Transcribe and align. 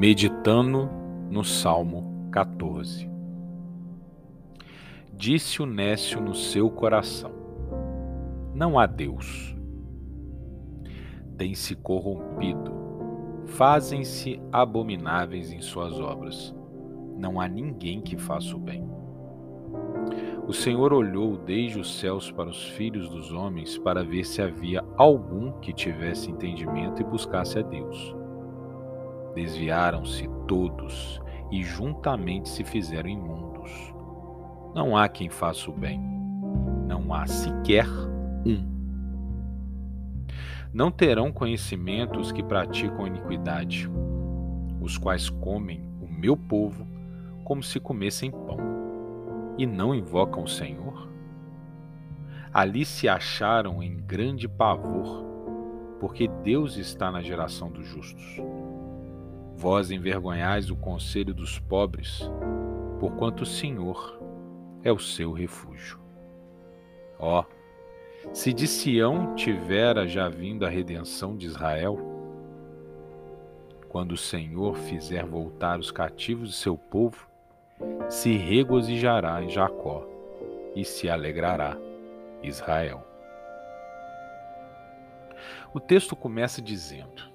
meditando 0.00 0.88
no 1.30 1.44
Salmo 1.44 2.26
14. 2.32 3.06
Disse 5.12 5.60
o 5.60 5.66
Nécio 5.66 6.22
no 6.22 6.34
seu 6.34 6.70
coração: 6.70 7.30
Não 8.54 8.78
há 8.78 8.86
Deus. 8.86 9.54
Tem-se 11.36 11.74
corrompido, 11.74 12.72
fazem-se 13.44 14.40
abomináveis 14.50 15.52
em 15.52 15.60
suas 15.60 16.00
obras. 16.00 16.56
Não 17.18 17.38
há 17.38 17.46
ninguém 17.46 18.00
que 18.00 18.16
faça 18.16 18.56
o 18.56 18.58
bem. 18.58 18.82
O 20.48 20.52
Senhor 20.54 20.94
olhou 20.94 21.36
desde 21.36 21.78
os 21.78 21.98
céus 21.98 22.30
para 22.32 22.48
os 22.48 22.68
filhos 22.70 23.10
dos 23.10 23.32
homens 23.32 23.76
para 23.76 24.02
ver 24.02 24.24
se 24.24 24.40
havia 24.40 24.82
algum 24.96 25.52
que 25.60 25.74
tivesse 25.74 26.30
entendimento 26.30 27.02
e 27.02 27.04
buscasse 27.04 27.58
a 27.58 27.62
Deus 27.62 28.18
Desviaram-se 29.34 30.28
todos 30.46 31.20
e 31.50 31.62
juntamente 31.62 32.48
se 32.48 32.64
fizeram 32.64 33.08
imundos. 33.08 33.94
Não 34.74 34.96
há 34.96 35.08
quem 35.08 35.28
faça 35.28 35.70
o 35.70 35.74
bem, 35.74 36.00
não 36.86 37.12
há 37.12 37.26
sequer 37.26 37.86
um. 38.46 38.80
Não 40.72 40.90
terão 40.90 41.32
conhecimento 41.32 42.20
os 42.20 42.30
que 42.30 42.42
praticam 42.42 43.06
iniquidade, 43.06 43.90
os 44.80 44.96
quais 44.96 45.28
comem 45.28 45.82
o 46.00 46.06
meu 46.06 46.36
povo 46.36 46.86
como 47.44 47.62
se 47.62 47.80
comessem 47.80 48.30
pão, 48.30 48.58
e 49.58 49.66
não 49.66 49.92
invocam 49.92 50.44
o 50.44 50.48
Senhor? 50.48 51.08
Ali 52.52 52.84
se 52.84 53.08
acharam 53.08 53.82
em 53.82 53.96
grande 53.96 54.48
pavor, 54.48 55.24
porque 55.98 56.28
Deus 56.28 56.76
está 56.76 57.10
na 57.10 57.20
geração 57.20 57.70
dos 57.70 57.86
justos. 57.86 58.40
Vós 59.60 59.90
envergonhais 59.90 60.70
o 60.70 60.74
conselho 60.74 61.34
dos 61.34 61.58
pobres, 61.58 62.22
porquanto 62.98 63.42
o 63.42 63.46
Senhor 63.46 64.18
é 64.82 64.90
o 64.90 64.98
seu 64.98 65.32
refúgio. 65.32 66.00
Ó, 67.18 67.44
se 68.32 68.54
de 68.54 68.66
Sião 68.66 69.34
tivera 69.34 70.08
já 70.08 70.30
vindo 70.30 70.64
a 70.64 70.70
redenção 70.70 71.36
de 71.36 71.44
Israel, 71.44 71.98
quando 73.90 74.12
o 74.12 74.16
Senhor 74.16 74.78
fizer 74.78 75.26
voltar 75.26 75.78
os 75.78 75.90
cativos 75.90 76.48
de 76.48 76.56
seu 76.56 76.78
povo, 76.78 77.28
se 78.08 78.38
regozijará 78.38 79.42
em 79.42 79.50
Jacó 79.50 80.08
e 80.74 80.86
se 80.86 81.06
alegrará 81.06 81.76
Israel. 82.42 83.06
O 85.74 85.78
texto 85.78 86.16
começa 86.16 86.62
dizendo: 86.62 87.29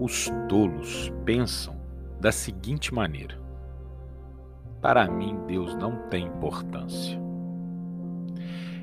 os 0.00 0.30
tolos 0.48 1.12
pensam 1.24 1.76
da 2.20 2.30
seguinte 2.30 2.92
maneira: 2.94 3.40
Para 4.80 5.10
mim, 5.10 5.38
Deus 5.46 5.74
não 5.74 6.08
tem 6.08 6.26
importância. 6.26 7.18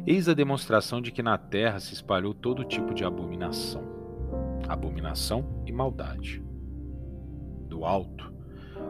Eis 0.05 0.29
a 0.29 0.33
demonstração 0.33 1.01
de 1.01 1.11
que 1.11 1.23
na 1.23 1.37
terra 1.37 1.79
se 1.79 1.93
espalhou 1.93 2.33
todo 2.33 2.63
tipo 2.63 2.93
de 2.93 3.03
abominação, 3.03 3.83
abominação 4.67 5.63
e 5.65 5.71
maldade. 5.71 6.43
Do 7.67 7.83
alto, 7.83 8.31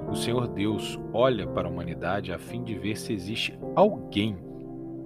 o 0.09 0.15
Senhor 0.15 0.47
Deus 0.47 0.99
olha 1.13 1.47
para 1.47 1.67
a 1.67 1.71
humanidade 1.71 2.33
a 2.33 2.37
fim 2.37 2.63
de 2.63 2.77
ver 2.77 2.97
se 2.97 3.13
existe 3.13 3.57
alguém, 3.75 4.37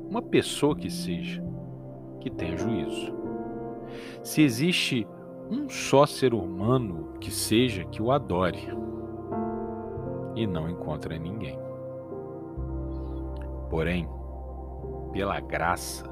uma 0.09 0.22
pessoa 0.22 0.75
que 0.75 0.90
seja, 0.90 1.44
que 2.20 2.30
tenha 2.30 2.58
juízo. 2.58 3.14
Se 4.23 4.42
existe 4.42 5.08
um 5.50 5.67
só 5.67 6.05
ser 6.05 6.33
humano 6.33 7.14
que 7.19 7.31
seja 7.31 7.83
que 7.83 8.02
o 8.02 8.11
adore 8.11 8.69
e 10.35 10.46
não 10.46 10.69
encontra 10.69 11.18
ninguém. 11.18 11.57
Porém, 13.69 14.07
pela 15.12 15.40
graça, 15.40 16.07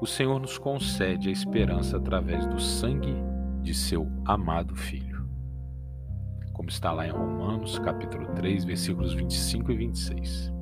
o 0.00 0.06
Senhor 0.06 0.38
nos 0.38 0.58
concede 0.58 1.30
a 1.30 1.32
esperança 1.32 1.96
através 1.96 2.46
do 2.46 2.60
sangue 2.60 3.14
de 3.62 3.72
seu 3.72 4.06
amado 4.24 4.76
Filho. 4.76 5.26
Como 6.52 6.68
está 6.68 6.92
lá 6.92 7.06
em 7.06 7.10
Romanos, 7.10 7.78
capítulo 7.78 8.26
3, 8.34 8.64
versículos 8.64 9.14
25 9.14 9.72
e 9.72 9.76
26. 9.76 10.52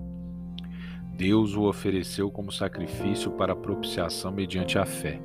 Deus 1.16 1.54
o 1.54 1.62
ofereceu 1.62 2.30
como 2.30 2.52
sacrifício 2.52 3.32
para 3.32 3.56
propiciação 3.56 4.30
mediante 4.30 4.78
a 4.78 4.86
fé 4.86 5.20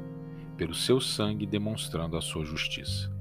pelo 0.57 0.73
seu 0.73 0.99
sangue 0.99 1.45
demonstrando 1.45 2.17
a 2.17 2.21
sua 2.21 2.45
justiça. 2.45 3.11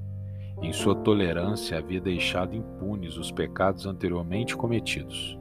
Em 0.63 0.73
sua 0.73 0.95
tolerância 0.95 1.79
havia 1.79 2.01
deixado 2.01 2.55
impunes 2.55 3.17
os 3.17 3.31
pecados 3.31 3.87
anteriormente 3.87 4.55
cometidos, 4.55 5.39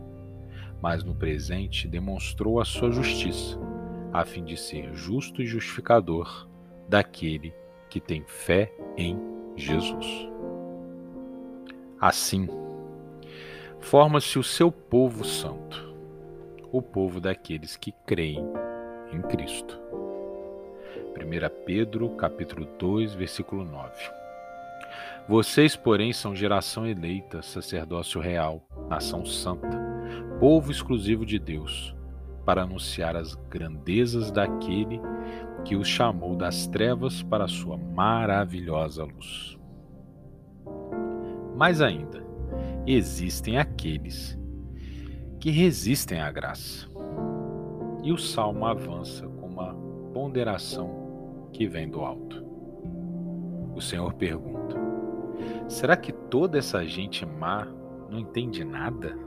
mas 0.82 1.04
no 1.04 1.14
presente 1.14 1.88
demonstrou 1.88 2.62
a 2.62 2.66
sua 2.66 2.90
justiça, 2.90 3.60
a 4.14 4.24
fim 4.24 4.46
de 4.46 4.56
ser 4.56 4.94
justo 4.94 5.42
e 5.42 5.46
justificador 5.46 6.48
daquele 6.88 7.54
que 7.90 8.00
tem 8.00 8.24
fé 8.26 8.74
em 8.96 9.20
Jesus. 9.58 10.30
Assim, 12.00 12.48
forma-se 13.82 14.40
o 14.40 14.44
seu 14.44 14.72
povo 14.72 15.26
santo, 15.26 15.94
o 16.72 16.82
povo 16.82 17.20
daqueles 17.20 17.76
que 17.76 17.92
creem 18.06 18.46
em 19.12 19.22
Cristo. 19.24 19.89
1 21.30 21.64
Pedro, 21.64 22.10
capítulo 22.16 22.68
2, 22.80 23.14
versículo 23.14 23.64
9. 23.64 23.92
Vocês, 25.28 25.76
porém, 25.76 26.12
são 26.12 26.36
geração 26.36 26.88
eleita, 26.88 27.44
sacerdócio 27.44 28.20
real, 28.20 28.66
nação 28.90 29.24
santa, 29.24 29.80
povo 30.40 30.72
exclusivo 30.72 31.24
de 31.24 31.38
Deus, 31.38 31.96
para 32.44 32.64
anunciar 32.64 33.16
as 33.16 33.36
grandezas 33.48 34.32
daquele 34.32 35.00
que 35.64 35.76
os 35.76 35.88
chamou 35.88 36.36
das 36.36 36.66
trevas 36.66 37.22
para 37.22 37.44
a 37.44 37.48
sua 37.48 37.78
maravilhosa 37.78 39.04
luz. 39.04 39.56
Mais 41.56 41.80
ainda, 41.80 42.24
existem 42.88 43.60
aqueles 43.60 44.36
que 45.40 45.52
resistem 45.52 46.22
à 46.22 46.32
graça. 46.32 46.88
E 48.02 48.12
o 48.12 48.18
salmo 48.18 48.66
avança 48.66 49.28
com 49.28 49.46
uma 49.46 49.76
ponderação 50.12 51.09
que 51.52 51.68
vem 51.68 51.90
do 51.90 52.02
alto. 52.02 52.44
O 53.76 53.82
Senhor 53.82 54.14
pergunta: 54.14 54.76
Será 55.68 55.96
que 55.96 56.12
toda 56.12 56.58
essa 56.58 56.86
gente 56.86 57.26
má 57.26 57.68
não 58.10 58.20
entende 58.20 58.64
nada? 58.64 59.18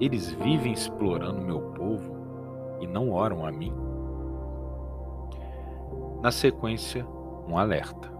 Eles 0.00 0.32
vivem 0.32 0.72
explorando 0.72 1.42
meu 1.42 1.60
povo 1.72 2.16
e 2.80 2.86
não 2.86 3.10
oram 3.10 3.44
a 3.44 3.52
mim? 3.52 3.72
Na 6.22 6.30
sequência, 6.30 7.06
um 7.48 7.58
alerta. 7.58 8.10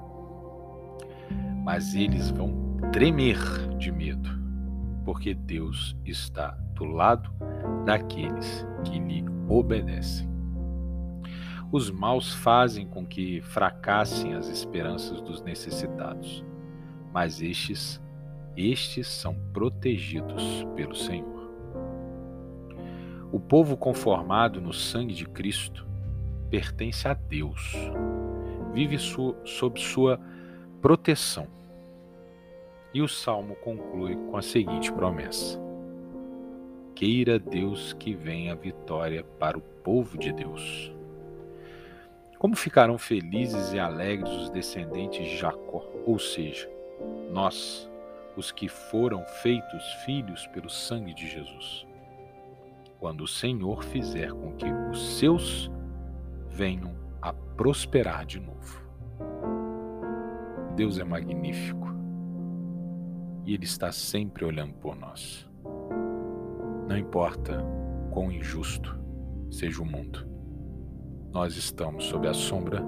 Mas 1.65 1.95
eles 1.95 2.31
vão 2.31 2.53
tremer 2.93 3.39
de 3.79 3.93
medo, 3.93 4.29
porque 5.05 5.35
Deus 5.35 5.97
está 6.05 6.57
do 6.75 6.85
lado 6.85 7.31
daqueles 7.85 8.67
que 8.85 8.99
lhe 8.99 9.25
obedecem. 9.49 10.32
Os 11.73 11.91
maus 11.91 12.35
fazem 12.35 12.87
com 12.87 13.07
que 13.07 13.41
fracassem 13.41 14.35
as 14.35 14.47
esperanças 14.47 15.23
dos 15.23 15.41
necessitados, 15.41 16.45
mas 17.15 17.41
estes, 17.41 17.99
estes 18.55 19.09
são 19.09 19.35
protegidos 19.55 20.67
pelo 20.77 20.95
Senhor. 20.95 21.51
O 23.33 23.41
povo 23.41 23.75
conformado 23.75 24.61
no 24.61 24.75
sangue 24.75 25.15
de 25.15 25.25
Cristo 25.25 25.87
pertence 26.51 27.09
a 27.09 27.15
Deus, 27.15 27.75
vive 28.75 28.99
su 28.99 29.35
sob 29.43 29.81
sua 29.81 30.21
proteção. 30.83 31.47
E 32.93 33.01
o 33.01 33.09
salmo 33.09 33.57
conclui 33.57 34.15
com 34.15 34.37
a 34.37 34.43
seguinte 34.43 34.93
promessa: 34.93 35.59
Queira 36.95 37.39
Deus 37.39 37.95
que 37.95 38.15
venha 38.15 38.53
a 38.53 38.57
vitória 38.57 39.25
para 39.25 39.57
o 39.57 39.63
povo 39.63 40.19
de 40.19 40.31
Deus. 40.31 40.93
Como 42.43 42.57
ficarão 42.57 42.99
felizes 42.99 43.73
e 43.73 43.79
alegres 43.79 44.29
os 44.33 44.51
descendentes 44.51 45.25
de 45.25 45.37
Jacó, 45.37 45.89
ou 46.05 46.19
seja, 46.19 46.69
nós, 47.31 47.89
os 48.37 48.51
que 48.51 48.67
foram 48.67 49.25
feitos 49.43 49.85
filhos 50.05 50.45
pelo 50.49 50.69
sangue 50.69 51.15
de 51.15 51.29
Jesus, 51.29 51.87
quando 52.99 53.21
o 53.21 53.29
Senhor 53.29 53.85
fizer 53.85 54.33
com 54.33 54.57
que 54.57 54.67
os 54.91 55.21
seus 55.21 55.71
venham 56.49 56.97
a 57.23 57.33
prosperar 57.33 58.27
de 58.27 58.41
novo. 58.41 58.83
Deus 60.75 60.99
é 60.99 61.05
magnífico 61.05 61.95
e 63.47 63.55
Ele 63.55 63.65
está 63.65 63.93
sempre 63.93 64.45
olhando 64.45 64.75
por 64.75 64.97
nós. 64.97 65.49
Não 66.89 66.99
importa 66.99 67.65
quão 68.11 68.33
injusto 68.33 68.99
seja 69.49 69.81
o 69.81 69.87
mundo 69.87 70.32
nós 71.33 71.57
estamos 71.57 72.05
sob 72.05 72.29
a 72.29 72.35
sombra 72.35 72.85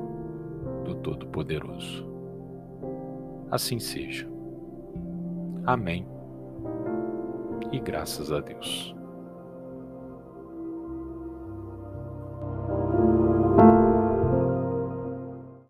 do 0.85 0.95
Todo-Poderoso. 0.97 2.07
Assim 3.51 3.79
seja. 3.79 4.29
Amém. 5.65 6.07
E 7.73 7.81
graças 7.81 8.31
a 8.31 8.41
Deus. 8.41 8.95